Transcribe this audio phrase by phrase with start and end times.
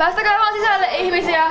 [0.00, 1.44] Päästäkää vaan sisälle ihmisiä.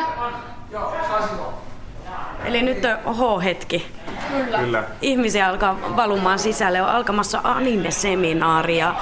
[2.46, 3.91] Eli nyt on H-hetki.
[4.31, 4.57] Kyllä.
[4.57, 4.83] Kyllä.
[5.02, 6.81] Ihmisiä alkaa valumaan sisälle.
[6.81, 8.96] On alkamassa anime-seminaari ja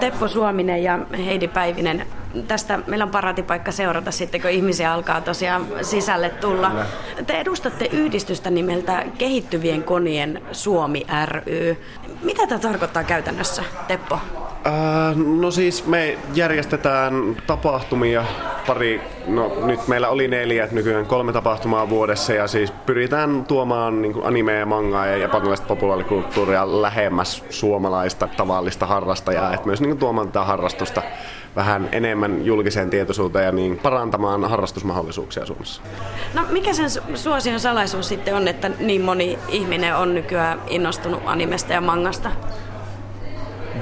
[0.00, 2.06] Teppo Suominen ja Heidi Päivinen.
[2.48, 6.72] Tästä meillä on paratipaikka seurata sitten, kun ihmisiä alkaa tosiaan sisälle tulla.
[7.26, 11.76] Te edustatte yhdistystä nimeltä Kehittyvien konien Suomi ry.
[12.22, 14.18] Mitä tämä tarkoittaa käytännössä, Teppo?
[14.66, 18.24] Äh, no siis me järjestetään tapahtumia
[18.66, 24.14] pari, no nyt meillä oli neljä, nykyään kolme tapahtumaa vuodessa ja siis pyritään tuomaan niin
[24.24, 30.44] anime ja mangaa ja japanilaista populaarikulttuuria lähemmäs suomalaista tavallista harrastajaa, että myös niin tuomaan tätä
[30.44, 31.02] harrastusta
[31.56, 35.82] vähän enemmän julkiseen tietoisuuteen ja niin parantamaan harrastusmahdollisuuksia Suomessa.
[36.34, 41.22] No mikä sen su- suosion salaisuus sitten on, että niin moni ihminen on nykyään innostunut
[41.26, 42.30] animesta ja mangasta?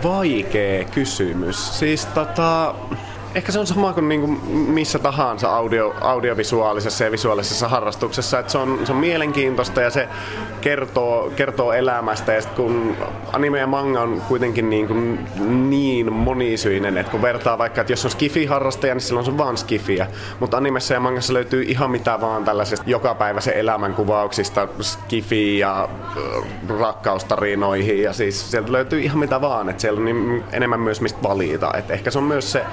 [0.02, 1.78] Vaikea kysymys.
[1.78, 2.74] Siis tota,
[3.34, 8.58] ehkä se on sama kuin niinku missä tahansa audio, audiovisuaalisessa ja visuaalisessa harrastuksessa, että se
[8.58, 10.08] on, se on mielenkiintoista ja se
[10.60, 12.32] kertoo, kertoo elämästä.
[12.32, 12.96] Ja sit kun
[13.32, 15.26] anime ja manga on kuitenkin niin, kuin
[15.70, 19.56] niin monisyinen, että kun vertaa vaikka, että jos on skifi-harrastaja, niin silloin se on vaan
[19.56, 20.06] skifiä,
[20.40, 26.78] mutta animessa ja mangassa löytyy ihan mitä vaan tällaisesta jokapäiväisen elämän kuvauksista, skifi ja äh,
[26.78, 28.02] rakkaustarinoihin.
[28.02, 31.70] Ja siis sieltä löytyy ihan mitä vaan, että siellä on niin enemmän myös mistä valita,
[31.74, 32.64] että ehkä se on myös se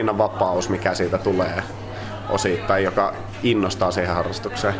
[0.00, 1.62] valinnanvapaus, mikä siitä tulee
[2.28, 4.74] osittain, joka innostaa siihen harrastukseen.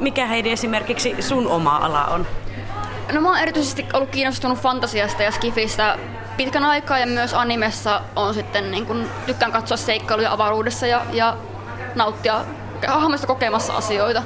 [0.00, 2.26] Mikä Heidi esimerkiksi sun oma ala on?
[3.12, 5.98] No mä oon erityisesti ollut kiinnostunut fantasiasta ja skifistä
[6.36, 11.36] pitkän aikaa ja myös animessa on sitten niin kun, tykkään katsoa seikkailuja avaruudessa ja, ja
[11.94, 12.44] nauttia
[12.86, 14.22] hahmoista kokemassa asioita.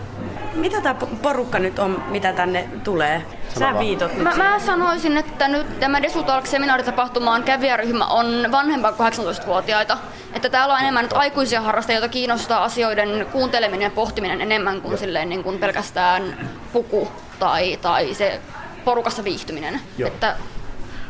[0.54, 3.22] Mitä tämä porukka nyt on, mitä tänne tulee?
[3.58, 4.50] Sä viitot nyt Mä, siihen.
[4.50, 9.98] mä sanoisin, että nyt tämä Desutalk seminaaritapahtumaan kävijäryhmä on vanhempaa kuin 18-vuotiaita.
[10.32, 14.98] Että täällä on enemmän nyt aikuisia harrastajia, joita kiinnostaa asioiden kuunteleminen ja pohtiminen enemmän kuin,
[14.98, 18.40] silleen, niin kuin pelkästään puku tai, tai se
[18.84, 19.80] porukassa viihtyminen.
[19.98, 20.08] Joo.
[20.08, 20.36] Että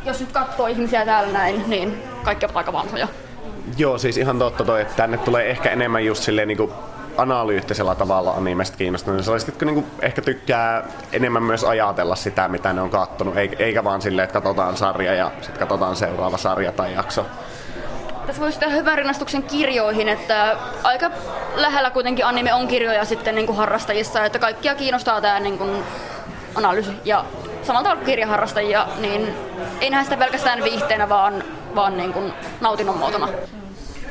[0.05, 3.09] jos nyt katsoo ihmisiä täällä näin, niin kaikki ovat aika vanhoja.
[3.77, 6.73] Joo, siis ihan totta toi, että tänne tulee ehkä enemmän just silleen niinku
[7.19, 9.25] analyyttisellä tavalla animesta kiinnostunut.
[9.25, 14.03] Sellaiset, jotka niinku ehkä tykkää enemmän myös ajatella sitä, mitä ne on kattonut, eikä vaan
[14.03, 17.27] silleen, että katsotaan sarja ja sitten katsotaan seuraava sarja tai jakso.
[18.27, 21.11] Tässä voisi tehdä hyvän rinnastuksen kirjoihin, että aika
[21.55, 25.85] lähellä kuitenkin anime on kirjoja sitten niin kuin harrastajissa, että kaikkia kiinnostaa tämä niin kuin
[26.55, 27.25] analyysi ja
[27.63, 29.35] samalla tavalla kuin kirjaharrastajia, niin
[29.81, 33.29] ei nähdä sitä pelkästään viihteenä, vaan, vaan niin kuin nautinnon muotona.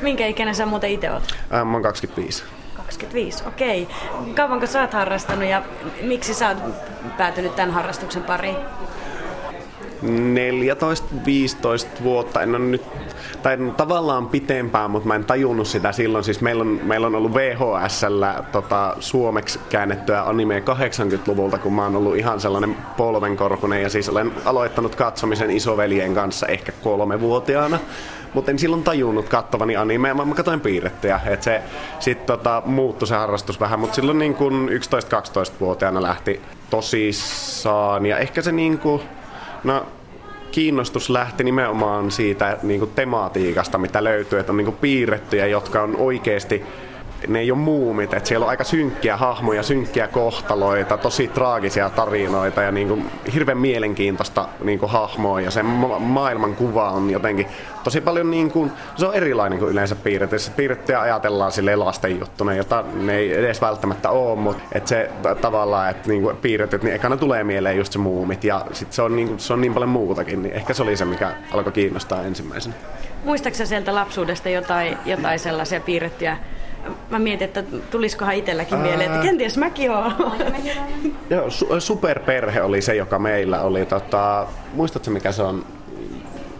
[0.02, 1.34] Minkä ikäinen sä muuten itse oot?
[1.50, 2.44] Ää, mä oon 25.
[2.88, 3.88] 25, okei.
[4.34, 5.62] Kauanko sä oot harrastanut ja
[6.02, 6.58] miksi sä oot
[7.16, 8.56] päätynyt tämän harrastuksen pariin?
[10.02, 12.82] 14-15 vuotta, en ole nyt,
[13.42, 16.24] tai tavallaan pitempään, mutta mä en tajunnut sitä silloin.
[16.24, 21.96] Siis meillä on, meillä on ollut VHSllä tota, suomeksi käännettyä anime 80-luvulta, kun mä oon
[21.96, 27.78] ollut ihan sellainen polvenkorkunen ja siis olen aloittanut katsomisen isoveljen kanssa ehkä kolmevuotiaana.
[28.34, 31.20] Mutta en silloin tajunnut kattavani animea, mä, mä katsoin piirrettyjä.
[31.26, 31.62] Et se
[31.98, 36.40] sitten tota, muuttui se harrastus vähän, mutta silloin niin kun 11-12-vuotiaana lähti
[36.70, 38.06] tosissaan.
[38.06, 39.02] Ja ehkä se niin kuin,
[39.64, 39.86] no
[40.50, 45.82] kiinnostus lähti nimenomaan siitä niin kuin tematiikasta, mitä löytyy, että on niin kuin piirrettyjä, jotka
[45.82, 46.64] on oikeasti
[47.28, 52.62] ne ei ole muumit, että siellä on aika synkkiä hahmoja, synkkiä kohtaloita, tosi traagisia tarinoita
[52.62, 57.46] ja niin kuin hirveän mielenkiintoista niin kuin hahmoa ja sen ma- maailman kuva on jotenkin
[57.84, 60.36] tosi paljon niin kuin, se on erilainen kuin yleensä piirretty.
[60.56, 65.90] Piirrettyjä ajatellaan sille lasten juttuna, jota ne ei edes välttämättä ole, mutta että se tavallaan,
[65.90, 69.16] että niin kuin piirretyt, niin ekana tulee mieleen just se muumit ja sit se on,
[69.16, 72.22] niin kuin, se on niin paljon muutakin, niin ehkä se oli se, mikä alkoi kiinnostaa
[72.22, 72.74] ensimmäisenä.
[73.24, 76.36] Muistaaksä sieltä lapsuudesta jotain, jotain sellaisia piirrettyjä?
[77.10, 80.12] Mä mietin, että tulisikohan itselläkin mieleen, että kenties mäkin oon.
[81.30, 83.86] Joo, su- superperhe oli se, joka meillä oli.
[83.86, 85.64] Tota, muistatko mikä se on?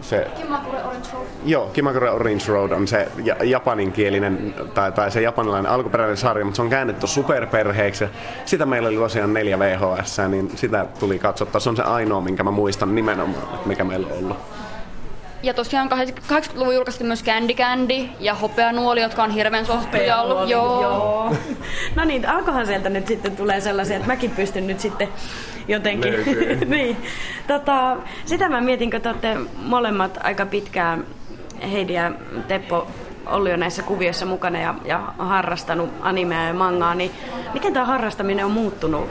[0.01, 1.25] Se, Kimakure Orange Road.
[1.45, 6.55] joo, Kimakure Orange Road on se ja- japaninkielinen tai, tai se japanilainen alkuperäinen sarja, mutta
[6.55, 8.05] se on käännetty superperheeksi.
[8.45, 11.61] Sitä meillä oli tosiaan neljä VHS, niin sitä tuli katsottaa.
[11.61, 14.37] Se on se ainoa, minkä mä muistan nimenomaan, mikä meillä on ollut.
[15.43, 20.49] Ja tosiaan 80-luvun julkaistiin myös Candy Candy ja Hopeanuoli, jotka on hirveän suosittuja ollut.
[20.49, 20.81] Joo.
[20.81, 21.35] Joo.
[21.95, 25.07] No niin, alkohan sieltä nyt sitten tulee sellaisia, että mäkin pystyn nyt sitten
[25.67, 26.13] jotenkin.
[26.65, 26.97] Niin.
[27.47, 31.05] Tota, sitä mä mietin, kun te olette molemmat aika pitkään,
[31.71, 32.11] Heidi ja
[32.47, 32.87] Teppo,
[33.25, 37.11] ollut jo näissä kuvioissa mukana ja, ja harrastanut animea ja mangaa, niin
[37.53, 39.09] miten tämä harrastaminen on muuttunut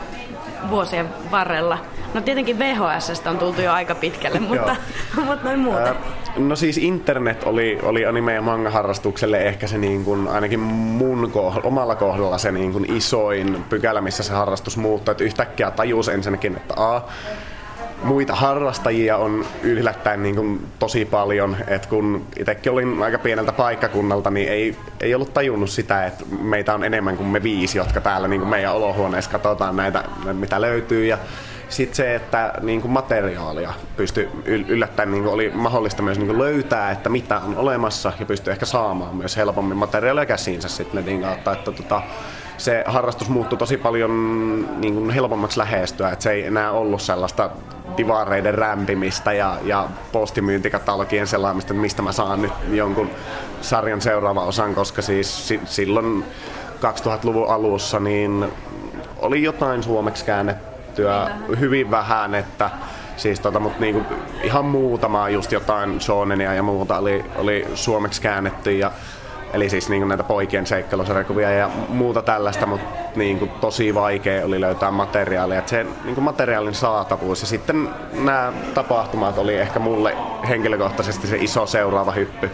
[0.71, 1.79] vuosien varrella?
[2.15, 4.77] No tietenkin VHSstä on tultu jo aika pitkälle, mutta,
[5.17, 5.87] mutta noin muuten.
[5.87, 5.95] Ää,
[6.37, 11.69] No siis internet oli, oli anime- ja manga-harrastukselle ehkä se niin kuin, ainakin mun kohdalla,
[11.69, 15.13] omalla kohdalla se niin kuin isoin pykälä, missä se harrastus muuttui.
[15.13, 17.01] Että yhtäkkiä tajus ensinnäkin, että a,
[18.03, 21.57] muita harrastajia on yllättäen niin kuin tosi paljon.
[21.67, 26.75] Et kun itsekin olin aika pieneltä paikkakunnalta, niin ei, ei ollut tajunnut sitä, että meitä
[26.75, 31.07] on enemmän kuin me viisi, jotka täällä niin kuin meidän olohuoneessa katsotaan näitä, mitä löytyy.
[31.07, 31.19] Ja
[31.69, 36.39] sitten se, että niin kuin materiaalia pystyi yllättäen niin kuin oli mahdollista myös niin kuin
[36.39, 41.23] löytää, että mitä on olemassa ja pystyy ehkä saamaan myös helpommin materiaalia käsiinsä sitten netin
[41.23, 41.53] kautta.
[41.53, 42.03] Että tota,
[42.59, 44.11] se harrastus muuttui tosi paljon
[44.81, 47.51] niin kuin helpommaksi lähestyä, että se ei enää ollut sellaista
[47.97, 53.11] divareiden rämpimistä ja, ja postimyyntikatalogien selaamista, että mistä mä saan nyt jonkun
[53.61, 56.25] sarjan seuraava osan, koska siis si- silloin
[56.77, 58.53] 2000-luvun alussa niin
[59.19, 62.71] oli jotain suomeksi käännettyä hyvin, hyvin vähän, että
[63.17, 68.73] siis tota, mutta niinku ihan muutama just jotain shonenia ja muuta oli, oli suomeksi käännetty
[68.73, 68.93] ja
[69.53, 72.87] Eli siis niin näitä poikien seikkailusarjakuvia ja muuta tällaista, mutta
[73.17, 75.59] niin kuin tosi vaikea oli löytää materiaalia.
[75.59, 80.17] Et se niin kuin materiaalin saatavuus ja sitten nämä tapahtumat oli ehkä mulle
[80.49, 82.51] henkilökohtaisesti se iso seuraava hyppy.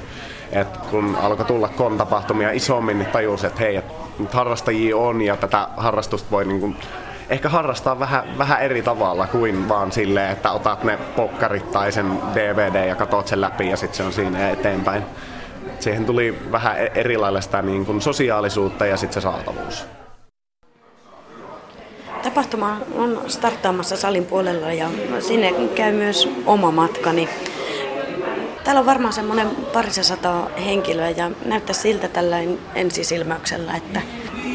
[0.52, 3.85] Et kun alkoi tulla kontapahtumia isommin, niin tajusin, että hei, et
[4.32, 6.76] harrastajia on ja tätä harrastusta voi niin kuin
[7.31, 12.19] ehkä harrastaa vähän, vähän eri tavalla kuin vaan silleen, että otat ne pokkarit tai sen
[12.35, 15.02] DVD ja katot sen läpi ja sitten se on siinä eteenpäin
[15.85, 19.87] siihen tuli vähän e- erilaista niin kuin sosiaalisuutta ja sitten se saatavuus.
[22.23, 24.89] Tapahtuma on starttaamassa salin puolella ja
[25.21, 27.29] sinne käy myös oma matkani.
[28.65, 34.01] Täällä on varmaan semmoinen parisataa henkilöä ja näyttää siltä tällainen ensisilmäyksellä, että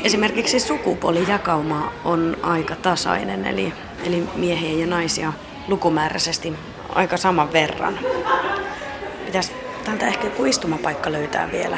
[0.03, 3.73] esimerkiksi sukupuolijakauma on aika tasainen, eli,
[4.05, 5.33] eli miehiä ja naisia
[5.67, 6.53] lukumääräisesti
[6.95, 7.99] aika saman verran.
[9.83, 11.77] Täältä ehkä joku istumapaikka löytää vielä.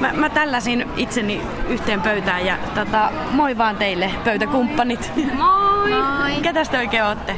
[0.00, 5.12] Mä, mä tälläsin itseni yhteen pöytään ja tota, moi vaan teille pöytäkumppanit.
[5.34, 5.72] Moi!
[5.90, 6.40] moi.
[6.42, 7.36] Ketäs te oikein ootte?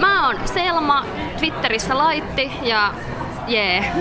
[0.00, 1.04] Mä oon Selma,
[1.38, 2.94] Twitterissä Laitti ja
[3.46, 3.92] jee.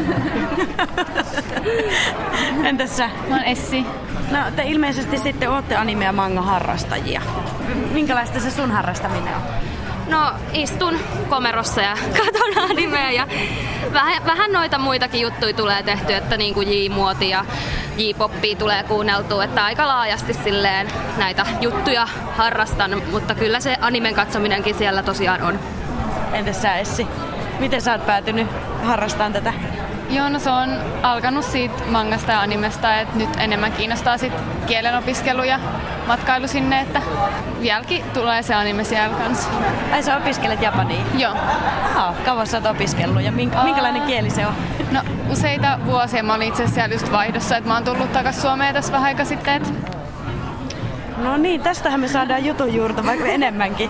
[2.70, 3.10] Entäs sä?
[3.30, 3.86] Mä oon Essi.
[4.32, 7.22] No te ilmeisesti sitten ootte anime- ja manga-harrastajia.
[7.92, 9.42] Minkälaista se sun harrastaminen on?
[10.10, 13.28] No istun komerossa ja katon animea ja
[13.94, 17.46] vähän, vähän noita muitakin juttuja tulee tehty, että niin kuin J-muoti ja
[17.98, 22.08] J-poppia tulee kuunneltua, että aika laajasti silleen näitä juttuja
[22.38, 25.60] harrastan, mutta kyllä se animen katsominenkin siellä tosiaan on.
[26.34, 27.08] Entäs sä Essi?
[27.60, 28.48] Miten sä oot päätynyt
[28.84, 29.54] harrastamaan tätä?
[30.10, 30.70] Joo, no se on
[31.04, 34.34] alkanut siitä mangasta ja animesta, että nyt enemmän kiinnostaa sit
[34.68, 35.60] kielen opiskelu ja
[36.08, 37.02] matkailu sinne, että
[37.62, 39.50] vieläkin tulee se anime siellä kanssa.
[39.94, 41.02] Ai sä opiskelet japania?
[41.18, 41.34] Joo.
[41.96, 44.54] Aha, kauan sä oot opiskellut ja minkä, minkälainen kieli se on?
[44.92, 45.02] No
[45.32, 48.74] useita vuosia mä olin itse asiassa siellä just vaihdossa, että mä oon tullut takas Suomeen
[48.74, 49.70] tässä vähän aika sitten, että
[51.24, 53.90] No niin, tästähän me saadaan jutun juurta vaikka enemmänkin.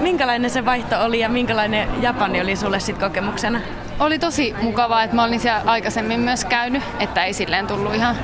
[0.00, 3.60] Minkälainen se vaihto oli ja minkälainen Japani oli sulle sitten kokemuksena?
[4.00, 8.16] Oli tosi mukavaa, että mä olin siellä aikaisemmin myös käynyt, että ei silleen tullut ihan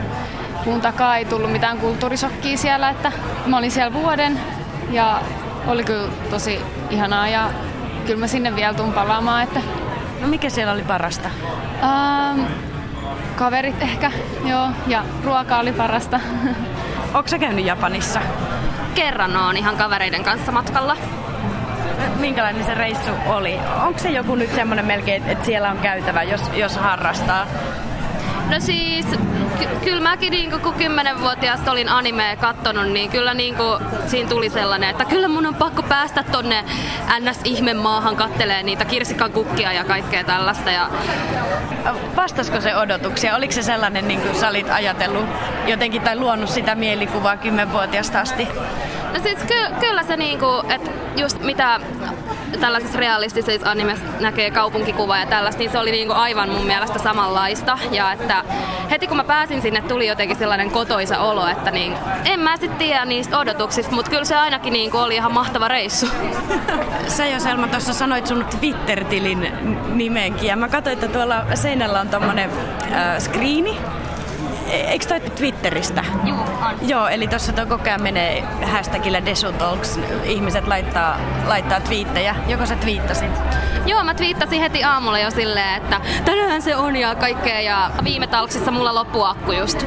[0.65, 3.13] kuun takaa, ei tullut mitään kulttuurisokkia siellä, että
[3.47, 4.41] mä olin siellä vuoden
[4.91, 5.21] ja
[5.67, 6.61] oli kyllä tosi
[6.91, 7.51] ihanaa ja
[8.07, 9.43] kyllä mä sinne vielä tuun palaamaan.
[9.43, 9.61] Että...
[10.21, 11.31] No mikä siellä oli parasta?
[11.83, 12.41] Ähm,
[13.37, 14.13] kaverit ehkä,
[14.45, 16.21] joo, ja ruoka oli parasta.
[17.15, 18.21] Onko sä käynyt Japanissa?
[18.95, 20.97] Kerran on ihan kavereiden kanssa matkalla.
[22.21, 23.59] Minkälainen se reissu oli?
[23.85, 27.47] Onko se joku nyt semmoinen melkein, että siellä on käytävä, jos, jos harrastaa?
[28.51, 29.07] No siis,
[29.59, 34.51] ky- kyllä mäkin niin kun kymmenenvuotiaasta olin animea kattonut, niin kyllä niin kuin, siinä tuli
[34.51, 36.65] sellainen, että kyllä mun on pakko päästä tonne
[37.21, 37.41] ns
[37.83, 40.71] maahan kattelee niitä kirsikan kukkia ja kaikkea tällaista.
[40.71, 40.89] Ja...
[42.17, 43.37] Vastasko se odotuksia?
[43.37, 45.25] Oliko se sellainen, niin kuin sä olit ajatellut
[45.67, 48.49] jotenkin tai luonut sitä mielikuvaa kymmenvuotiaasta asti?
[49.13, 51.81] No siis ky- kyllä se niinku, että just mitä
[52.61, 57.79] tällaisessa realistisessa animessa näkee kaupunkikuva ja tällaista, niin se oli niinku aivan mun mielestä samanlaista.
[57.91, 58.45] Ja että
[58.91, 61.95] heti kun mä pääsin sinne, tuli jotenkin sellainen kotoisa olo, että niin,
[62.25, 66.07] en mä sitten tiedä niistä odotuksista, mutta kyllä se ainakin niinku oli ihan mahtava reissu.
[67.07, 69.53] Sä jo Selma tuossa sanoit sun Twitter-tilin
[69.95, 72.51] nimenkin ja mä katsoin, että tuolla seinällä on tommonen
[72.93, 73.79] äh, screeni,
[74.73, 76.05] Eikö toi Twitteristä?
[76.25, 76.89] Joo, on.
[76.89, 79.99] Joo, eli tuossa toi koko ajan menee hashtagillä Desutalks.
[80.25, 82.35] Ihmiset laittaa, laittaa twiittejä.
[82.49, 83.31] Joko sä twiittasit?
[83.87, 87.61] Joo, mä twiittasin heti aamulla jo silleen, että tänään se on ja kaikkea.
[87.61, 89.85] Ja viime talksissa mulla loppu akku just,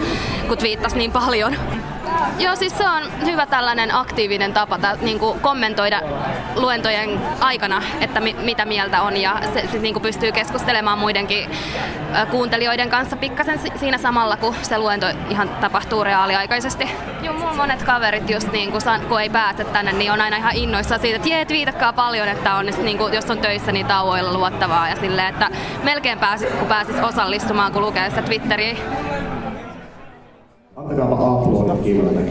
[0.48, 1.56] kun twiittas niin paljon.
[2.40, 6.02] Joo, siis se on hyvä tällainen aktiivinen tapa ta, niin kuin kommentoida
[6.56, 11.50] luentojen aikana, että mi, mitä mieltä on ja se, se niin kuin pystyy keskustelemaan muidenkin
[12.32, 16.92] kuuntelijoiden kanssa pikkasen siinä samalla, kun se luento ihan tapahtuu reaaliaikaisesti.
[17.22, 20.56] Joo, mulla monet kaverit just niin kuin, kun ei pääse tänne, niin on aina ihan
[20.56, 24.34] innoissaan siitä, että jee, twiitakkaa paljon, että on, niin kuin, jos on töissä, niin tauoilla
[24.34, 25.50] luottavaa ja silleen, että
[25.84, 28.76] melkein pääsis, kun pääsis osallistumaan, kun lukee sitä Twitteriä.
[31.86, 32.22] Killalle.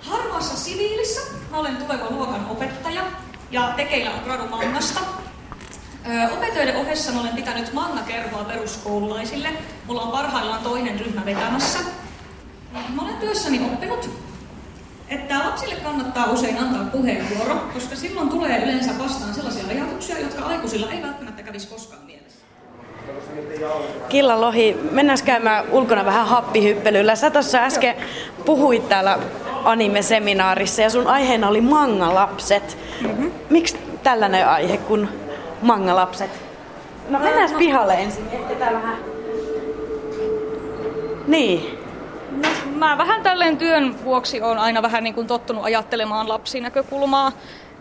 [0.00, 3.02] Harmaassa siviilissä mä olen tuleva luokan opettaja
[3.50, 5.00] ja tekeillä on gradu mangasta.
[6.32, 9.48] Opetöiden ohessa mä olen pitänyt manga-kerhoa peruskoululaisille.
[9.86, 11.78] Mulla on parhaillaan toinen ryhmä vetämässä.
[12.88, 14.10] Mä olen työssäni oppinut,
[15.08, 20.90] että lapsille kannattaa usein antaa puheenvuoro, koska silloin tulee yleensä vastaan sellaisia ajatuksia, jotka aikuisilla
[20.90, 22.21] ei välttämättä kävisi koskaan mielessä.
[24.08, 27.16] Killa Lohi, mennään käymään ulkona vähän happihyppelyllä.
[27.16, 27.94] Sä tuossa äsken
[28.44, 29.18] puhuit täällä
[29.64, 32.78] anime-seminaarissa ja sun aiheena oli mangalapset.
[33.00, 33.30] Mm-hmm.
[33.50, 35.08] Miksi tällainen aihe kuin
[35.62, 36.30] mangalapset?
[37.08, 38.24] No mennään no, pihalle ensin,
[38.58, 38.96] tää vähän...
[41.26, 41.78] Niin.
[42.42, 47.32] No, mä vähän tälleen työn vuoksi on aina vähän niin kuin tottunut ajattelemaan lapsinäkökulmaa.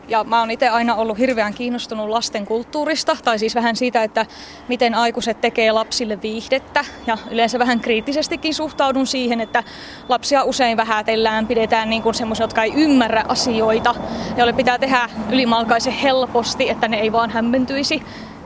[0.08, 4.26] Ja mä oon itse aina ollut hirveän kiinnostunut lasten kulttuurista, tai siis vähän siitä, että
[4.68, 6.86] miten aikuiset tekee lapsille viihdettä.
[7.08, 9.64] Ja yleensä vähän kriittisestikin suhtaudun siihen, että
[10.10, 13.96] lapsia usein vähätellään, pidetään niin kuin semmoisia, jotka ei ymmärrä asioita,
[14.38, 18.04] joille pitää tehdä ylimalkaisen helposti, että ne ei vaan hämmentyisi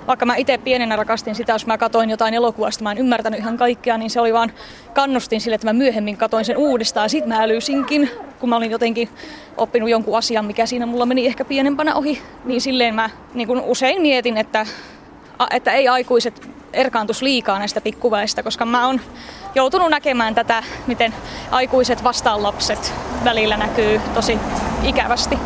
[0.08, 3.58] vaikka mä itse pienenä rakastin sitä, jos mä katoin jotain elokuvasta, mä en ymmärtänyt ihan
[3.58, 4.52] kaikkea, niin se oli vaan
[4.94, 7.10] kannustin sille, että mä myöhemmin katoin sen uudestaan.
[7.10, 8.10] Sitten mä älysinkin,
[8.40, 9.10] kun mä olin jotenkin
[9.58, 13.62] oppinut jonkun asian, mikä siinä mulla meni ehkä pienempänä ohi, niin silleen mä niin kun
[13.62, 14.66] usein mietin, että,
[15.52, 19.02] että ei aikuiset erkaantus liikaa näistä pikkuväistä, koska mä oon
[19.56, 21.14] joutunut näkemään tätä, miten
[21.52, 22.94] aikuiset vastaan lapset
[23.24, 24.40] välillä näkyy tosi
[24.84, 25.40] ikävästi.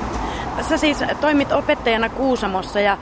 [0.70, 2.98] Sä siis toimit opettajana Kuusamossa ja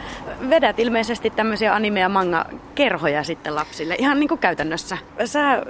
[0.49, 4.97] vedät ilmeisesti tämmöisiä anime- ja manga-kerhoja sitten lapsille, ihan niin kuin käytännössä.
[5.25, 5.63] Sä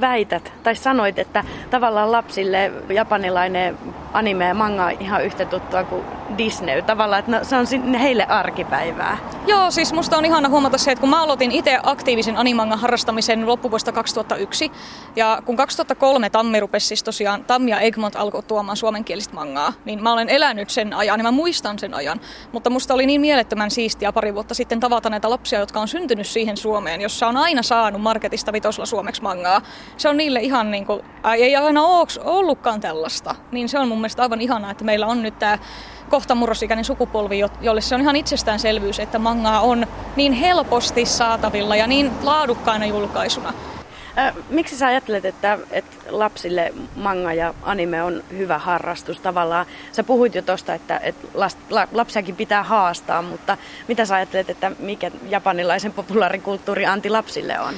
[0.00, 3.78] väität tai sanoit, että tavallaan lapsille japanilainen
[4.12, 6.04] anime ja manga ihan yhtä tuttua kuin
[6.38, 6.82] Disney.
[6.82, 9.18] Tavallaan, että no, se on heille arkipäivää.
[9.46, 13.46] Joo, siis musta on ihana huomata se, että kun mä aloitin itse aktiivisen animangan harrastamisen
[13.46, 14.72] loppuvuosta 2001,
[15.16, 20.02] ja kun 2003 Tammi rupesi siis tosiaan, Tammi ja Egmont alkoi tuomaan suomenkielistä mangaa, niin
[20.02, 22.20] mä olen elänyt sen ajan ja mä muistan sen ajan.
[22.52, 26.26] Mutta musta oli niin mielettömän siistiä pari vuotta sitten tavata näitä lapsia, jotka on syntynyt
[26.26, 29.62] siihen Suomeen, jossa on aina saanut marketista vitosla suomeksi mangaa.
[29.96, 31.00] Se on niille ihan niin kuin,
[31.38, 31.82] ei aina
[32.24, 35.58] ollutkaan tällaista, niin se on mun mielestä aivan ihanaa, että meillä on nyt tämä
[36.10, 39.86] kohta murrosikäinen sukupolvi, jolle se on ihan itsestäänselvyys, että mangaa on
[40.16, 43.52] niin helposti saatavilla ja niin laadukkaana julkaisuna.
[44.50, 49.66] miksi sä ajattelet, että, että lapsille manga ja anime on hyvä harrastus tavallaan?
[49.92, 51.28] Sä puhuit jo tosta, että, että
[51.92, 53.56] lapsiakin pitää haastaa, mutta
[53.88, 57.74] mitä sä ajattelet, että mikä japanilaisen populaarikulttuuri anti lapsille on?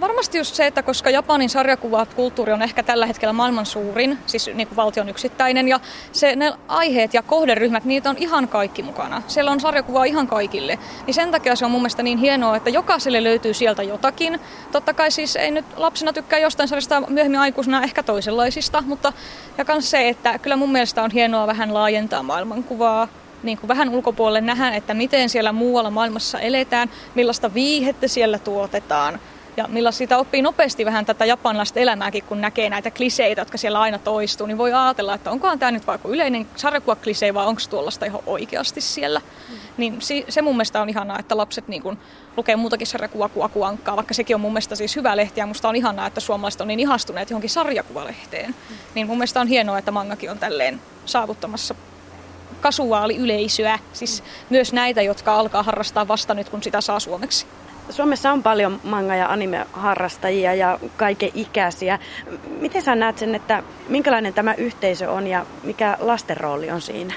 [0.00, 4.68] Varmasti just se, että koska Japanin sarjakuvakulttuuri on ehkä tällä hetkellä maailman suurin, siis niin
[4.68, 5.80] kuin valtion yksittäinen, ja
[6.12, 9.22] se, ne aiheet ja kohderyhmät, niitä on ihan kaikki mukana.
[9.26, 10.78] Siellä on sarjakuvaa ihan kaikille.
[11.06, 14.40] Niin sen takia se on mun mielestä niin hienoa, että jokaiselle löytyy sieltä jotakin.
[14.72, 19.12] Totta kai siis ei nyt lapsena tykkää jostain sarjasta myöhemmin aikuisena ehkä toisenlaisista, mutta
[19.58, 23.08] ja myös se, että kyllä mun mielestä on hienoa vähän laajentaa maailmankuvaa,
[23.42, 29.20] niin kuin vähän ulkopuolelle nähdä, että miten siellä muualla maailmassa eletään, millaista viihettä siellä tuotetaan
[29.60, 33.80] ja millä siitä oppii nopeasti vähän tätä japanilaista elämääkin, kun näkee näitä kliseitä, jotka siellä
[33.80, 38.06] aina toistuu, niin voi ajatella, että onkohan tämä nyt vaikka yleinen sarjakuva-klisee vai onko tuollaista
[38.06, 39.20] ihan oikeasti siellä.
[39.20, 39.56] Mm.
[39.76, 39.98] Niin
[40.28, 41.98] se mun mielestä on ihanaa, että lapset niin kun
[42.36, 45.68] lukee muutakin sarjakuvaa kuin Akuankkaa, vaikka sekin on mun mielestä siis hyvä lehti ja musta
[45.68, 48.50] on ihanaa, että suomalaiset on niin ihastuneet johonkin sarjakuvalehteen.
[48.50, 48.76] Mm.
[48.94, 51.74] Niin mun mielestä on hienoa, että mangakin on tälleen saavuttamassa
[52.60, 57.46] kasuaaliyleisöä, siis myös näitä, jotka alkaa harrastaa vasta nyt, kun sitä saa suomeksi.
[57.90, 61.98] Suomessa on paljon manga- ja anime-harrastajia ja kaiken ikäisiä.
[62.60, 67.14] Miten sä näet sen, että minkälainen tämä yhteisö on ja mikä lasten rooli on siinä?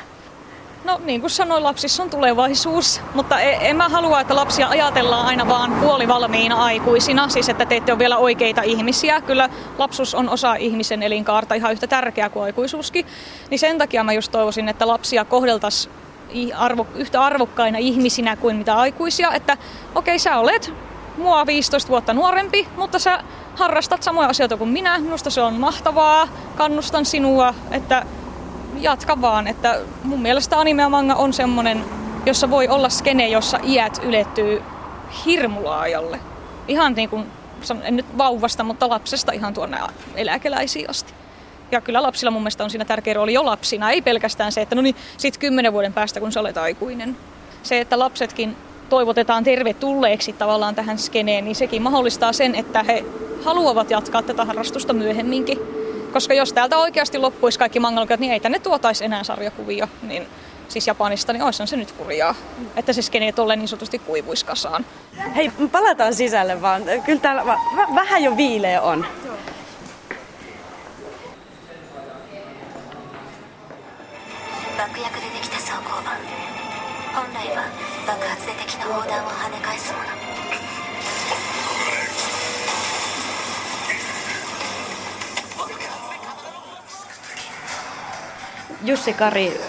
[0.83, 5.25] No niin kuin sanoin, lapsissa on tulevaisuus, mutta e, en mä halua, että lapsia ajatellaan
[5.25, 9.21] aina vaan puolivalmiina aikuisina, siis että te ette ole vielä oikeita ihmisiä.
[9.21, 13.05] Kyllä lapsuus on osa ihmisen elinkaarta ihan yhtä tärkeä kuin aikuisuuskin.
[13.49, 15.93] Niin sen takia mä just toivoisin, että lapsia kohdeltaisiin
[16.55, 19.57] arvo, yhtä arvokkaina ihmisinä kuin mitä aikuisia, että
[19.95, 20.73] okei okay, sä olet
[21.17, 23.23] mua 15 vuotta nuorempi, mutta sä
[23.55, 28.05] harrastat samoja asioita kuin minä, minusta se on mahtavaa, kannustan sinua, että
[28.79, 31.85] jatka vaan, että mun mielestä anime manga on semmonen,
[32.25, 34.61] jossa voi olla skene, jossa iät ylettyy
[35.25, 36.19] hirmulaajalle.
[36.67, 37.25] ihan niin kuin,
[37.83, 39.77] en nyt vauvasta, mutta lapsesta ihan tuonne
[40.15, 41.13] eläkeläisiin asti.
[41.73, 44.75] Ja kyllä lapsilla mun mielestä on siinä tärkeä rooli jo lapsina, ei pelkästään se, että
[44.75, 47.17] no niin, sit kymmenen vuoden päästä, kun sä olet aikuinen.
[47.63, 48.55] Se, että lapsetkin
[48.89, 53.05] toivotetaan tervetulleeksi tavallaan tähän skeneen, niin sekin mahdollistaa sen, että he
[53.45, 55.59] haluavat jatkaa tätä harrastusta myöhemminkin.
[56.13, 59.87] Koska jos täältä oikeasti loppuisi kaikki mangalukat, niin ei tänne tuotaisi enää sarjakuvia.
[60.01, 60.27] Niin
[60.67, 62.35] siis Japanista, niin olisihan se nyt kurjaa,
[62.75, 64.85] että se skene tolleen niin sanotusti kuivuisi kasaan.
[65.35, 66.83] Hei, palataan sisälle vaan.
[67.05, 69.05] Kyllä täällä v- vähän jo viileä on.
[69.25, 69.52] 爆
[78.82, 80.04] 砲弾を跳ね返すもの
[88.84, 89.60] Jussi Kari,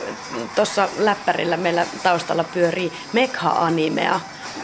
[0.56, 4.20] tuossa läppärillä meillä taustalla pyörii Mekha-animea.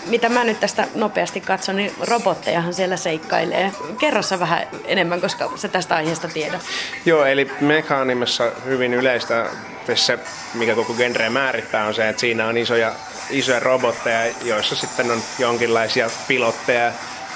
[0.06, 3.73] mitä mä nyt tästä nopeasti katson, niin robottejahan siellä seikkailee.
[3.99, 6.61] Kerro sä vähän enemmän, koska sä tästä aiheesta tiedät.
[7.06, 9.47] Joo, eli Mekha-animessa hyvin yleistä
[9.94, 10.18] se,
[10.54, 12.92] mikä koko genre määrittää, on se, että siinä on isoja,
[13.30, 16.92] isoja robotteja, joissa sitten on jonkinlaisia pilotteja.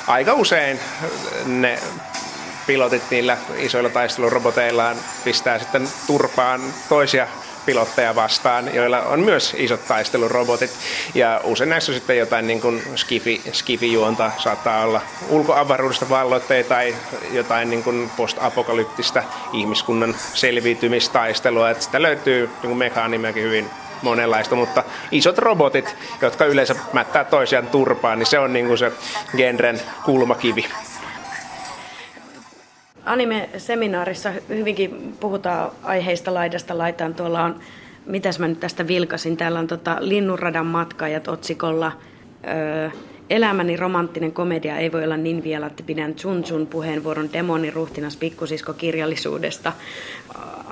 [0.06, 0.80] Aika usein
[1.46, 1.78] ne
[2.66, 7.26] pilotit niillä isoilla taisteluroboteillaan pistää sitten turpaan toisia
[7.66, 10.70] pilotteja vastaan, joilla on myös isot taistelurobotit.
[11.14, 16.94] Ja usein näissä on sitten jotain niin kuin skifi, skifi-juonta, saattaa olla ulkoavaruudesta valloitteita tai
[17.32, 21.70] jotain niin kuin post-apokalyptista ihmiskunnan selviytymistaistelua.
[21.70, 23.70] Että sitä löytyy niin mekaanimeakin hyvin
[24.02, 28.92] monenlaista, mutta isot robotit, jotka yleensä mättää toisiaan turpaan, niin se on niin kuin se
[29.36, 30.66] genren kulmakivi
[33.04, 37.14] anime-seminaarissa hyvinkin puhutaan aiheista laidasta laitaan.
[37.14, 37.60] Tuolla on,
[38.06, 41.92] mitäs mä nyt tästä vilkasin, täällä on tota Linnunradan matkaajat otsikolla.
[42.48, 42.90] Öö,
[43.30, 47.30] Elämäni romanttinen komedia ei voi olla niin vielä, että pidän Chun Chun puheenvuoron
[48.20, 49.72] pikkusisko kirjallisuudesta.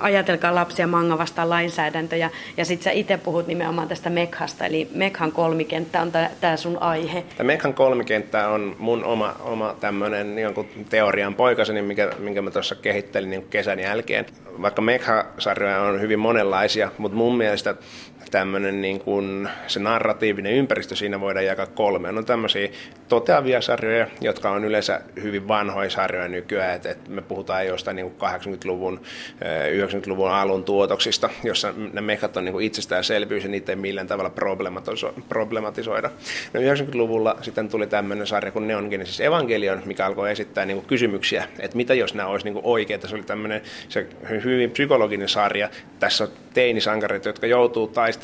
[0.00, 4.88] Ajatelkaa lapsia manga vastaan lainsäädäntö ja, ja sitten sä itse puhut nimenomaan tästä Mekhasta, eli
[4.94, 7.25] Mekhan kolmikenttä on tämä sun aihe.
[7.37, 12.74] Tämä Mekhan kolmikenttä on mun oma, oma tämmöinen jonkun teorian poikaseni, mikä, minkä mä tuossa
[12.74, 14.26] kehittelin niin kesän jälkeen.
[14.62, 17.74] Vaikka Mekha-sarjoja on hyvin monenlaisia, mutta mun mielestä
[18.33, 22.09] tämmöinen niin kuin se narratiivinen ympäristö siinä voidaan jakaa kolme.
[22.09, 22.68] On tämmöisiä
[23.09, 28.11] toteavia sarjoja, jotka on yleensä hyvin vanhoja sarjoja nykyään, että, että me puhutaan jostain niin
[28.11, 29.01] kuin 80-luvun,
[29.40, 34.33] 90-luvun alun tuotoksista, jossa ne mekat on niin kuin itsestäänselvyys ja niitä ei millään tavalla
[35.29, 36.11] problematisoida.
[36.53, 40.87] No 90-luvulla sitten tuli tämmöinen sarja kuin Neon Genesis Evangelion, mikä alkoi esittää niin kuin
[40.87, 43.09] kysymyksiä, että mitä jos nämä olisi niin kuin oikeita.
[43.09, 44.07] Se oli tämmöinen se
[44.45, 45.68] hyvin psykologinen sarja.
[45.99, 48.21] Tässä on teinisankareita, jotka joutuu taistelemaan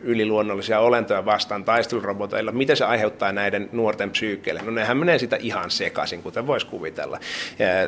[0.00, 2.52] yliluonnollisia olentoja vastaan taisteluroboteilla.
[2.52, 4.62] Mitä se aiheuttaa näiden nuorten psyykkeille?
[4.62, 7.18] No nehän menee sitä ihan sekaisin, kuten voisi kuvitella.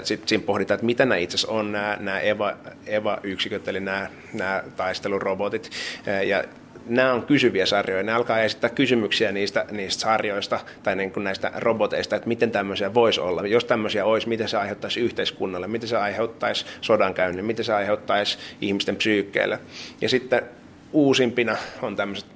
[0.03, 4.09] Sitten siinä pohditaan, että mitä nämä itse asiassa on nämä, nämä EVA, EVA-yksiköt, eli nämä,
[4.33, 5.71] nämä taistelurobotit.
[6.27, 6.45] Ja
[6.87, 8.03] nämä on kysyviä sarjoja.
[8.03, 12.95] Ne alkaa esittää kysymyksiä niistä, niistä sarjoista tai niin kuin näistä roboteista, että miten tämmöisiä
[12.95, 13.47] voisi olla.
[13.47, 18.97] Jos tämmöisiä olisi, miten se aiheuttaisi yhteiskunnalle, miten se aiheuttaisi sodankäynnin, miten se aiheuttaisi ihmisten
[18.97, 19.59] psyykkeelle.
[20.01, 20.43] Ja sitten
[20.93, 22.27] uusimpina on tämmöiset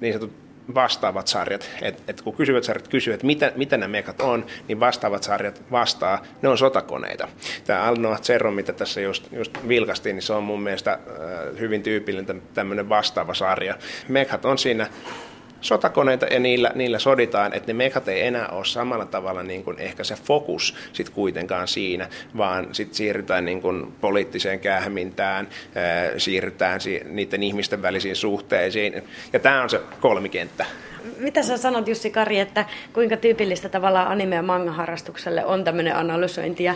[0.00, 1.70] niin sanotut vastaavat sarjat.
[1.82, 5.62] Et, et kun kysyvät sarjat kysyvät, että mitä, mitä nämä mekat on, niin vastaavat sarjat
[5.70, 7.28] vastaa, ne on sotakoneita.
[7.64, 10.98] Tämä Alnoa Zero, mitä tässä just, just vilkastiin, niin se on mun mielestä äh,
[11.60, 13.74] hyvin tyypillinen tämmöinen vastaava sarja.
[14.08, 14.86] Mekat on siinä
[15.60, 19.78] sotakoneita ja niillä, niillä soditaan, että ne mekat ei enää ole samalla tavalla niin kuin
[19.78, 25.48] ehkä se fokus sit kuitenkaan siinä, vaan sitten siirrytään niin kuin poliittiseen kähmintään,
[26.16, 29.02] siirrytään niiden ihmisten välisiin suhteisiin.
[29.32, 30.66] Ja tämä on se kolmikenttä
[31.18, 36.64] mitä sä sanot Jussi Kari, että kuinka tyypillistä tavallaan anime- ja manga-harrastukselle on tämmöinen analysointi
[36.64, 36.74] ja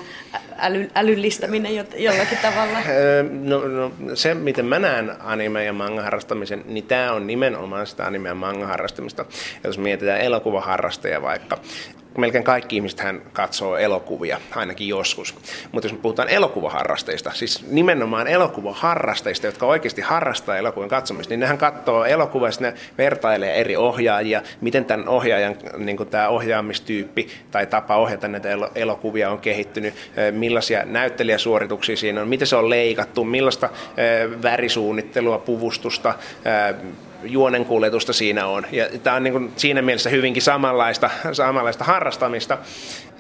[0.59, 2.79] äly, älyllistäminen jollakin tavalla?
[3.43, 8.29] No, no, se, miten mä näen anime- ja manga-harrastamisen, niin tämä on nimenomaan sitä anime-
[8.29, 9.25] ja manga-harrastamista.
[9.65, 11.59] Jos mietitään elokuvaharrastajia vaikka,
[12.19, 15.35] melkein kaikki ihmiset hän katsoo elokuvia, ainakin joskus.
[15.73, 21.59] Mutta jos me puhutaan elokuvaharrasteista, siis nimenomaan elokuvaharrasteista, jotka oikeasti harrastaa elokuvan katsomista, niin nehän
[21.59, 28.29] katsoo elokuvia, ne vertailee eri ohjaajia, miten tämän ohjaajan niin tämä ohjaamistyyppi tai tapa ohjata
[28.29, 29.95] näitä elokuvia on kehittynyt,
[30.33, 33.69] millaisia näyttelijäsuorituksia siinä on, miten se on leikattu, millaista
[34.43, 36.15] värisuunnittelua, puvustusta,
[37.23, 38.67] juonenkuljetusta siinä on.
[38.73, 42.59] Ja tämä on niin kuin siinä mielessä hyvinkin samanlaista, samanlaista harrastamista.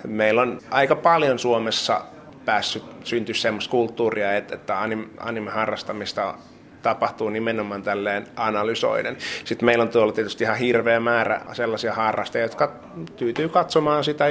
[0.06, 2.00] Meillä on aika paljon Suomessa
[2.44, 4.80] päässyt syntyä semmoista kulttuuria, että, että
[5.18, 6.34] anime-harrastamista
[6.82, 9.16] tapahtuu nimenomaan tälleen analysoiden.
[9.44, 12.72] Sitten meillä on tuolla tietysti ihan hirveä määrä sellaisia harrastajia, jotka
[13.16, 14.24] tyytyy katsomaan sitä,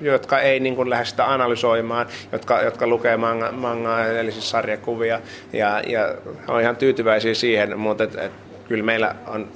[0.00, 5.20] jotka ei niin kuin lähde sitä analysoimaan, jotka, jotka lukee manga, mangaa, eli siis sarjakuvia,
[5.52, 6.14] ja, ja
[6.48, 8.32] on ihan tyytyväisiä siihen, mutta et, et,
[8.68, 9.48] kyllä meillä on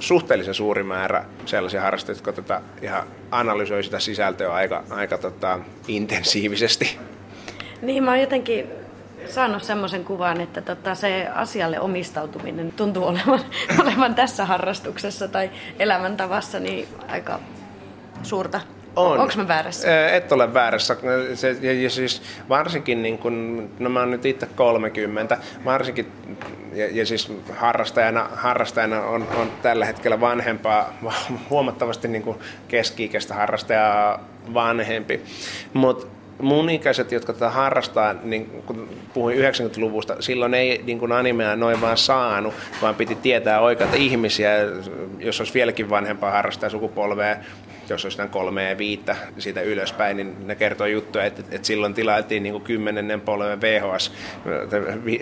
[0.00, 6.98] suhteellisen suuri määrä sellaisia harrastajia, jotka tota ihan analysoi sitä sisältöä aika, aika tota, intensiivisesti.
[7.82, 8.66] Niin, mä oon jotenkin
[9.30, 13.40] saanut semmoisen kuvan, että tota, se asialle omistautuminen tuntuu olevan,
[13.82, 17.40] olevan tässä harrastuksessa tai elämäntavassa niin aika
[18.22, 18.60] suurta.
[18.96, 19.20] On.
[19.20, 20.14] Onko mä väärässä?
[20.16, 20.96] Et ole väärässä.
[21.34, 26.06] Se, ja, ja siis varsinkin, niin kun, no mä oon nyt itse 30, varsinkin,
[26.72, 30.92] ja, ja siis harrastajana, harrastajana on, on tällä hetkellä vanhempaa,
[31.50, 35.20] huomattavasti niin kuin keski-ikäistä harrastajaa vanhempi.
[35.72, 36.06] Mutta
[36.38, 41.80] mun ikäiset, jotka tätä harrastaa, niin kun puhuin 90-luvusta, silloin ei niin kuin animea noin
[41.80, 44.50] vaan saanut, vaan piti tietää oikeita ihmisiä,
[45.18, 47.36] jos olisi vieläkin vanhempaa harrastaa sukupolvea,
[47.90, 52.42] jos olisi kolme ja viittä siitä ylöspäin, niin ne kertoo juttuja, että, että silloin tilailtiin
[52.42, 54.12] niin kuin kymmenennen polven VHS,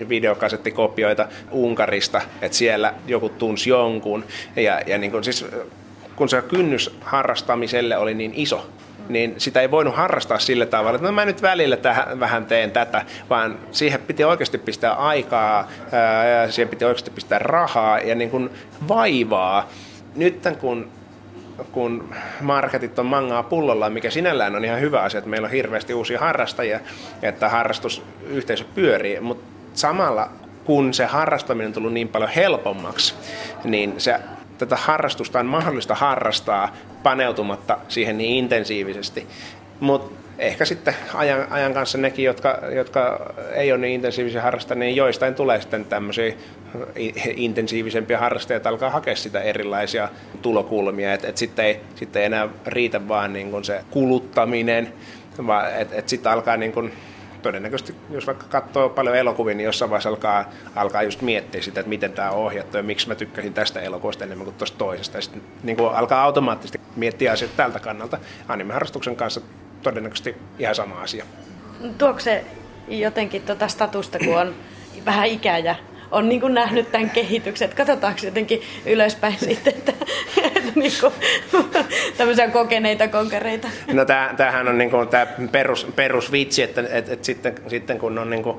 [0.09, 4.25] videokasettikopioita Unkarista, että siellä joku tunsi jonkun.
[4.55, 5.45] Ja, ja niin kuin siis,
[6.15, 8.69] kun se kynnys harrastamiselle oli niin iso,
[9.09, 12.71] niin sitä ei voinut harrastaa sillä tavalla, että no mä nyt välillä tähän, vähän teen
[12.71, 15.67] tätä, vaan siihen piti oikeasti pistää aikaa,
[16.43, 18.49] ja siihen piti oikeasti pistää rahaa ja niin kuin
[18.87, 19.69] vaivaa.
[20.15, 20.89] Nyt kun
[21.71, 25.93] kun marketit on mangaa pullolla, mikä sinällään on ihan hyvä asia, että meillä on hirveästi
[25.93, 26.79] uusia harrastajia,
[27.21, 30.29] että harrastusyhteisö pyörii, mutta samalla
[30.63, 33.15] kun se harrastaminen on tullut niin paljon helpommaksi,
[33.63, 34.19] niin se
[34.57, 39.27] tätä harrastusta on mahdollista harrastaa paneutumatta siihen niin intensiivisesti.
[39.83, 44.95] Mutta ehkä sitten ajan, ajan kanssa nekin, jotka, jotka ei ole niin intensiivisiä harrastajia, niin
[44.95, 46.33] joistain tulee sitten tämmöisiä
[47.35, 50.09] intensiivisempiä harrastajia, alkaa hakea sitä erilaisia
[50.41, 54.93] tulokulmia, että et sitten ei, sitten ei enää riitä vaan niin kuin se kuluttaminen,
[55.47, 56.93] vaan että et sitten alkaa niin kuin
[57.41, 61.89] todennäköisesti, jos vaikka katsoo paljon elokuvia, niin jossain vaiheessa alkaa, alkaa just miettiä sitä, että
[61.89, 65.17] miten tämä on ohjattu ja miksi mä tykkäsin tästä elokuvasta enemmän kuin tuosta toisesta.
[65.17, 68.17] Ja sitten niin alkaa automaattisesti miettiä asiat tältä kannalta.
[68.47, 69.41] Animeharrastuksen kanssa
[69.83, 71.25] todennäköisesti ihan sama asia.
[71.97, 72.45] Tuokse
[72.89, 74.55] se jotenkin tuota statusta, kun on
[75.05, 75.75] vähän ikää ja
[76.13, 77.65] on niin kuin nähnyt tämän kehityksen.
[77.65, 79.93] Että katsotaanko jotenkin ylöspäin sitten, että,
[80.55, 81.13] että niin kuin,
[82.17, 83.67] tämmöisiä kokeneita konkareita.
[83.93, 84.05] No
[84.37, 88.43] tämähän on niin kuin tämä perus, perusvitsi, että, että, että sitten, sitten kun on niin
[88.43, 88.57] kuin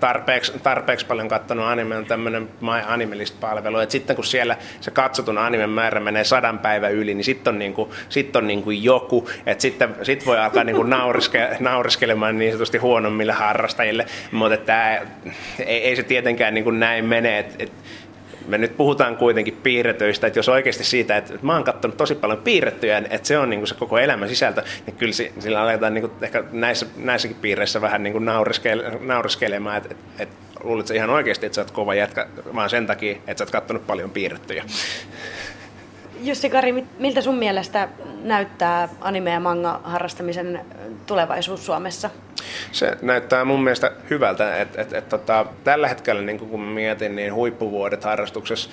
[0.00, 5.38] tarpeeksi, tarpeeksi paljon katsonut anime, on tämmöinen My Animalist-palvelu, että sitten kun siellä se katsotun
[5.38, 8.84] animen määrä menee sadan päivän yli, niin sitten on, niin kuin, sitten on niin kuin
[8.84, 14.56] joku, että sitten sit voi alkaa niin kuin nauriske, nauriskelemaan niin sanotusti huonommille harrastajille, mutta
[14.56, 15.00] tämä,
[15.66, 17.76] ei, ei se tietenkään niin kuin näin mene, että, että
[18.46, 22.38] me nyt puhutaan kuitenkin piirretyistä, että jos oikeasti siitä, että mä oon katsonut tosi paljon
[22.38, 26.02] piirrettyjä, että se on niin kuin se koko elämän sisältö, niin kyllä sillä aletaan niin
[26.02, 31.10] kuin ehkä näissä, näissäkin piireissä vähän niin kuin nauriskele, nauriskelemaan, että, että, että luulet ihan
[31.10, 34.64] oikeasti, että sä oot kova jätkä, vaan sen takia, että sä oot katsonut paljon piirrettyjä.
[36.20, 37.88] Jussi Kari, miltä sun mielestä
[38.22, 40.60] näyttää anime- ja manga-harrastamisen
[41.06, 42.10] tulevaisuus Suomessa?
[42.72, 47.34] Se näyttää mun mielestä hyvältä, että et, et, tota, tällä hetkellä niin kun mietin, niin
[47.34, 48.70] huippuvuodet harrastuksessa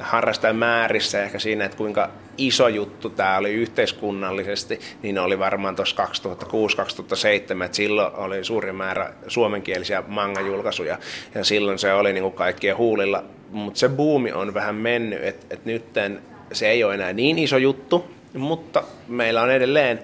[0.00, 7.64] harrastajamäärissä ehkä siinä, että kuinka iso juttu tämä oli yhteiskunnallisesti, niin oli varmaan tuossa 2006-2007,
[7.64, 10.98] että silloin oli suuri määrä suomenkielisiä manga-julkaisuja
[11.34, 15.46] ja silloin se oli niin kuin kaikkien huulilla, mutta se buumi on vähän mennyt, että,
[15.50, 15.84] että nyt
[16.52, 20.02] se ei ole enää niin iso juttu, mutta meillä on edelleen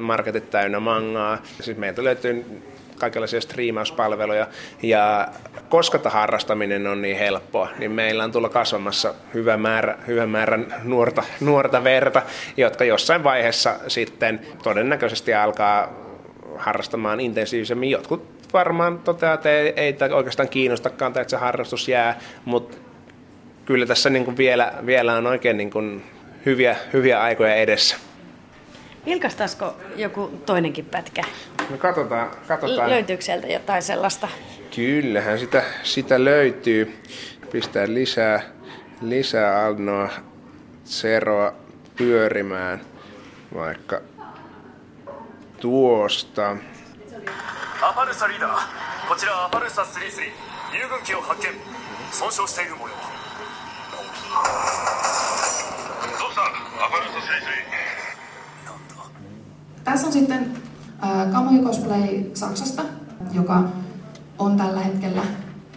[0.00, 1.38] marketit täynnä mangaa.
[1.60, 2.62] Siis meiltä löytyy
[3.00, 4.46] kaikenlaisia striimauspalveluja.
[4.82, 5.28] Ja
[5.68, 10.58] koska tämä harrastaminen on niin helppoa, niin meillä on tulla kasvamassa hyvä määrä, hyvä määrä
[10.82, 12.22] nuorta, nuorta verta,
[12.56, 15.92] jotka jossain vaiheessa sitten todennäköisesti alkaa
[16.56, 17.90] harrastamaan intensiivisemmin.
[17.90, 22.76] Jotkut varmaan toteaa, että ei, ei oikeastaan kiinnostakaan, että se harrastus jää, mutta
[23.65, 26.03] kyllä tässä niin kuin vielä, vielä on oikein niin kuin
[26.45, 27.95] hyviä, hyviä aikoja edessä.
[29.05, 31.23] Vilkastaisiko joku toinenkin pätkä?
[31.69, 32.31] No katsotaan.
[32.47, 32.89] katsotaan.
[32.89, 34.27] Löytyykö sieltä jotain sellaista?
[34.75, 37.01] Kyllähän sitä, sitä löytyy.
[37.51, 38.41] Pistää lisää,
[39.01, 40.09] lisää Alnoa
[40.83, 41.53] Seroa
[41.95, 42.81] pyörimään
[43.53, 44.01] vaikka
[45.61, 46.57] tuosta.
[47.81, 48.49] Aparsa Leader,
[49.07, 50.33] こちらアパルサ33
[50.73, 51.53] 入軍機を発見
[52.11, 52.95] 損傷している模様
[59.84, 60.52] Tässä on sitten
[61.04, 62.82] äh, Kamui Cosplay Saksasta,
[63.32, 63.62] joka
[64.38, 65.22] on tällä hetkellä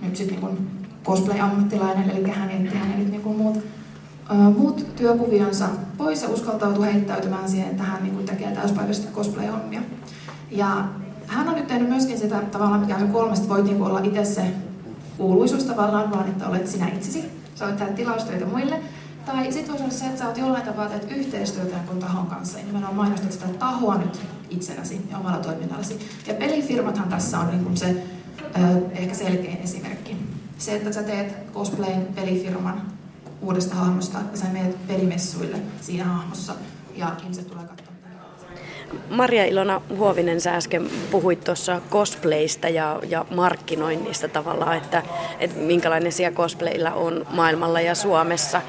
[0.02, 6.24] nyt sitten niin cosplay-ammattilainen, eli hän jätti hänen niin kuin muut, uh, muut työkuvionsa pois
[6.24, 9.82] ja uskaltautui heittäytymään siihen, että hän niin kuin tekee täyspäiväisesti cosplay-hommia.
[10.52, 10.86] Ja
[11.28, 14.54] hän on nyt tehnyt myöskin sitä tavallaan, mikä se kolmesta, voit niin olla itse se
[15.18, 17.43] kuuluisuus tavallaan, vaan että olet sinä itsesi.
[17.64, 18.80] Sä voit tehdä tilaustöitä muille.
[19.26, 22.60] Tai sitten voisi olla se, että sä oot jollain tapaa teet yhteistyötä jonkun tahon kanssa
[22.60, 26.00] ja nimenomaan mainostat sitä tahoa nyt itsenäsi ja omalla toiminnallasi.
[26.28, 28.04] Ja pelifirmathan tässä on niin se
[28.40, 28.60] ö,
[28.92, 30.18] ehkä selkein esimerkki.
[30.58, 32.82] Se, että sä teet cosplayn pelifirman
[33.42, 36.54] uudesta hahmosta ja sä menet pelimessuille siinä hahmossa
[36.96, 37.73] ja ihmiset tulee.
[39.10, 45.04] Maria Ilona Huovinen, sä äsken puhuit tuossa cosplayista ja, ja markkinoinnista tavallaan, että,
[45.40, 48.62] että minkälainen cosplayilla on maailmalla ja Suomessa.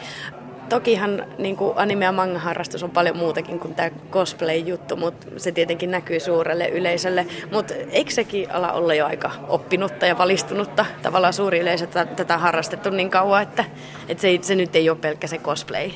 [0.68, 5.90] Tokihan niin kuin anime- ja manga-harrastus on paljon muutakin kuin tämä cosplay-juttu, mutta se tietenkin
[5.90, 7.26] näkyy suurelle yleisölle.
[7.52, 10.86] Mutta eikö sekin ala olla jo aika oppinutta ja valistunutta?
[11.02, 13.64] Tavallaan suuri yleisö tätä harrastettu niin kauan, että,
[14.08, 15.90] että se, se nyt ei ole pelkkä se cosplay.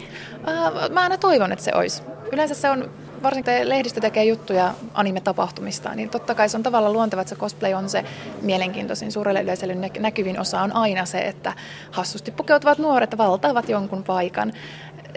[0.91, 2.03] Mä aina toivon, että se olisi.
[2.33, 2.91] Yleensä se on
[3.23, 7.75] varsinkin lehdistö tekee juttuja anime-tapahtumista, niin totta kai se on tavallaan luonteva, että se cosplay
[7.75, 8.05] on se
[8.43, 11.53] mielenkiintoisin suurelle yleisölle näkyvin osa on aina se, että
[11.91, 14.53] hassusti pukeutuvat nuoret valtaavat jonkun paikan.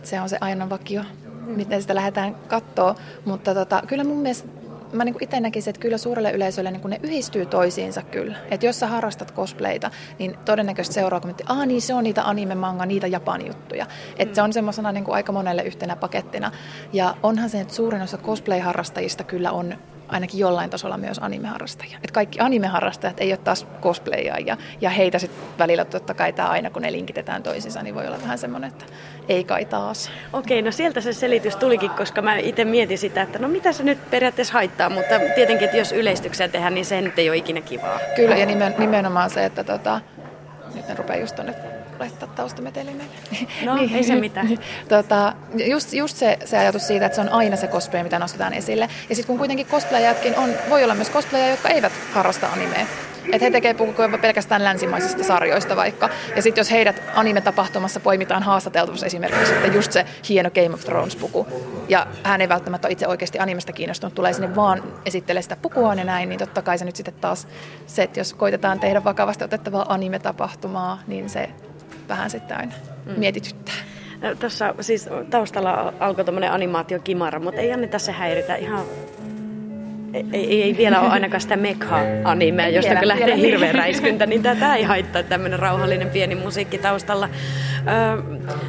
[0.03, 1.01] Se on se aina vakio,
[1.45, 4.60] miten sitä lähdetään katsoa, mutta tota, kyllä mun mielestä
[4.93, 8.37] mä niin itse näkisin, että kyllä suurelle yleisölle niin ne yhdistyy toisiinsa kyllä.
[8.51, 12.55] Että jos sä harrastat cosplayta, niin todennäköisesti seuraa kommentti, ah niin se on niitä anime,
[12.55, 13.85] manga, niitä japani juttuja.
[14.17, 16.51] Että se on semmoisena niin aika monelle yhtenä pakettina.
[16.93, 19.75] Ja onhan se, että suurin osa cosplay-harrastajista kyllä on
[20.11, 21.97] ainakin jollain tasolla myös animeharrastajia.
[21.97, 26.69] Että kaikki animeharrastajat ei ole taas cosplayaajia, ja heitä sitten välillä totta kai tämä aina,
[26.69, 28.85] kun ne linkitetään toisiinsa, niin voi olla vähän semmoinen, että
[29.29, 30.11] ei kai taas.
[30.33, 33.83] Okei, no sieltä se selitys tulikin, koska mä itse mietin sitä, että no mitä se
[33.83, 37.61] nyt periaatteessa haittaa, mutta tietenkin, että jos yleistyksiä tehdään, niin se nyt ei ole ikinä
[37.61, 37.99] kivaa.
[38.15, 38.45] Kyllä, ja
[38.77, 40.01] nimenomaan se, että tota,
[40.75, 41.70] nyt ne rupeaa just tuonne
[42.01, 43.15] laittaa taustameteli meille.
[43.65, 44.59] No, niin, ei se mitään.
[44.89, 45.33] tota,
[45.65, 48.89] just, just se, se ajatus siitä, että se on aina se cosplay, mitä nostetaan esille.
[49.09, 52.85] Ja sitten kun kuitenkin cosplayajatkin on, voi olla myös cosplayajia, jotka eivät harrasta animea.
[53.25, 56.09] Että he tekevät pukua pelkästään länsimaisista sarjoista vaikka.
[56.35, 61.47] Ja sitten jos heidät anime-tapahtumassa poimitaan haastateltavassa esimerkiksi että just se hieno Game of Thrones-puku,
[61.89, 66.03] ja hän ei välttämättä itse oikeasti animesta kiinnostunut, tulee sinne vaan esittelee sitä pukua ja
[66.03, 67.47] näin, niin totta kai se nyt sitten taas
[67.87, 71.49] se, että jos koitetaan tehdä vakavasti otettavaa anime-tapahtumaa, niin se
[72.11, 72.71] vähän sitten aina
[73.05, 73.13] mm.
[73.17, 73.75] mietityttää.
[74.39, 78.85] Tuossa siis taustalla alkoi tämmöinen animaatiokimara, mutta ei anneta se häiritä ihan
[80.13, 83.47] ei, ei vielä ole ainakaan sitä mekha-animea, josta vielä, lähtee vielä.
[83.47, 87.29] hirveän räiskyntä, niin tätä ei haittaa tämmöinen rauhallinen pieni musiikki taustalla.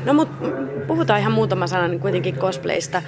[0.05, 0.47] No mutta
[0.87, 3.03] puhutaan ihan muutama sana niin kuitenkin cosplaysta.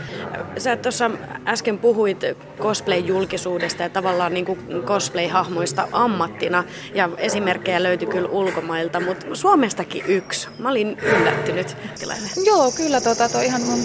[0.59, 1.11] Sä tuossa
[1.47, 2.21] äsken puhuit
[2.59, 6.65] cosplay-julkisuudesta ja tavallaan niin kuin cosplay-hahmoista ammattina,
[6.95, 10.49] ja esimerkkejä löytyi kyllä ulkomailta, mutta Suomestakin yksi.
[10.59, 11.77] Mä olin yllättynyt.
[11.99, 12.29] Tilanne.
[12.47, 13.79] Joo, kyllä tota, toi ihan mun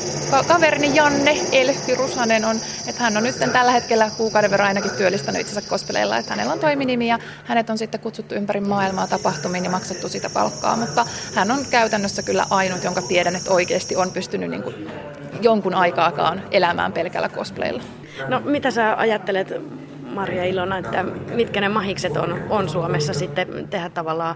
[0.47, 2.55] kaverini Janne Elfi Rusanen on,
[2.87, 6.59] että hän on nyt tällä hetkellä kuukauden verran ainakin työllistänyt itsensä cosplayilla, että hänellä on
[6.59, 11.05] toiminimi ja hänet on sitten kutsuttu ympäri maailmaa tapahtumiin ja maksettu sitä palkkaa, mutta
[11.35, 14.75] hän on käytännössä kyllä ainut, jonka tiedän, että oikeasti on pystynyt niin kuin
[15.41, 17.83] jonkun aikaakaan elämään pelkällä cosplayilla.
[18.27, 19.53] No mitä sä ajattelet
[20.13, 24.35] Maria Ilona, että mitkä ne mahikset on, on Suomessa sitten tehdä tavallaan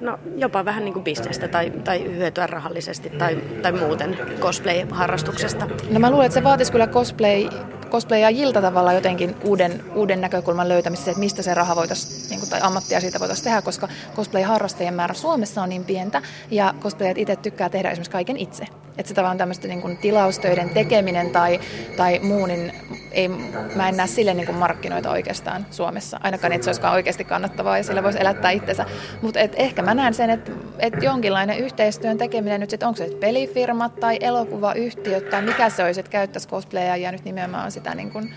[0.00, 5.66] no, jopa vähän niin kuin bisnestä tai, tai hyötyä rahallisesti tai, tai muuten cosplay-harrastuksesta?
[5.90, 7.48] No mä luulen, että se vaatisi kyllä cosplay,
[7.94, 13.00] cosplay-ajilta tavallaan jotenkin uuden, uuden näkökulman löytämistä, että mistä se raha voitaisiin, niin tai ammattia
[13.00, 17.90] siitä voitaisiin tehdä, koska cosplay-harrastajien määrä Suomessa on niin pientä ja cosplayat itse tykkää tehdä
[17.90, 18.66] esimerkiksi kaiken itse.
[18.98, 21.60] Että se tavallaan tämmöistä niin kuin tilaustöiden tekeminen tai,
[21.96, 22.72] tai muu, niin
[23.12, 23.28] ei,
[23.74, 26.20] mä en näe sille niin kuin markkinoita oikeastaan Suomessa.
[26.22, 28.86] Ainakaan, että se olisikaan oikeasti kannattavaa ja sillä voisi elättää itsensä.
[29.22, 33.96] Mutta ehkä mä näen sen, että, että jonkinlainen yhteistyön tekeminen nyt sitten, onko se pelifirmat
[34.00, 38.34] tai elokuvayhtiöt tai mikä se olisi, että käyttäisi cosplayia ja nyt nimenomaan sitä niin kuin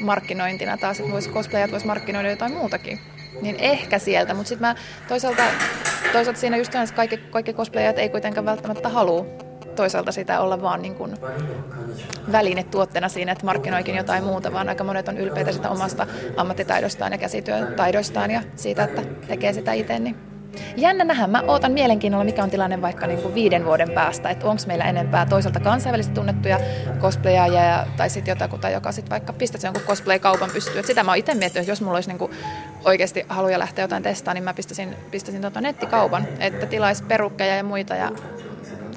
[0.00, 2.98] markkinointina taas, että voisi cosplayat voisi markkinoida jotain muutakin.
[3.42, 4.74] Niin ehkä sieltä, mutta sitten mä
[5.08, 5.42] toisaalta,
[6.12, 9.49] toisaalta siinä just kaikki, kaikki cosplayat ei kuitenkaan välttämättä halua
[9.80, 11.16] toisaalta sitä olla vaan niin kuin
[12.32, 17.18] välinetuotteena siinä, että markkinoikin jotain muuta, vaan aika monet on ylpeitä sitä omasta ammattitaidostaan ja
[17.18, 19.98] käsityötaidoistaan ja siitä, että tekee sitä itse.
[19.98, 20.16] Niin
[20.76, 21.26] Jännä nähdä.
[21.26, 24.84] Mä ootan mielenkiinnolla, mikä on tilanne vaikka niin kuin viiden vuoden päästä, että onko meillä
[24.84, 26.60] enempää toisaalta kansainvälisesti tunnettuja
[27.00, 30.86] cosplayaajia tai sitten jotakuta, joka sitten vaikka pistäisi jonkun cosplay-kaupan pystyyn.
[30.86, 32.32] sitä mä oon itse miettinyt, että jos mulla olisi niin kuin
[32.84, 37.64] oikeasti haluja lähteä jotain testaamaan, niin mä pistäisin, pistäisin tota nettikaupan, että tilaisi perukkeja ja
[37.64, 38.10] muita ja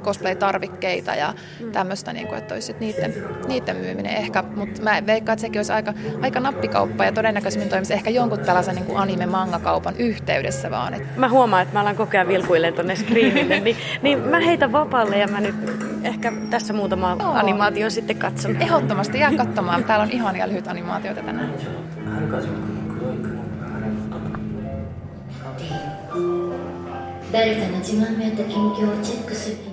[0.03, 1.35] cosplay-tarvikkeita ja
[1.72, 3.14] tämmöistä, niin kuin, että olisi niiden,
[3.48, 7.94] niiden myyminen ehkä, mutta mä veikkaan, että sekin olisi aika, aika nappikauppa ja todennäköisemmin toimisi
[7.94, 10.94] ehkä jonkun tällaisen niin anime-mangakaupan yhteydessä vaan.
[10.94, 11.09] Että...
[11.16, 15.18] Mä huomaan, että mä alan kokea ajan vilkuilleen tonne screenille, niin, niin mä heitän vapaalle
[15.18, 15.55] ja mä nyt
[16.03, 17.37] ehkä tässä muutama oh.
[17.37, 18.57] animaatio sitten katson.
[18.62, 19.85] Ehdottomasti jää katsomaan.
[19.85, 21.55] Täällä on ihania lyhyt animaatioita tänään.
[27.31, 29.71] 誰かの自慢めいた近況をチェックする